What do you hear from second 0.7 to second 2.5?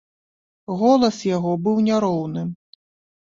Голас яго быў няроўным.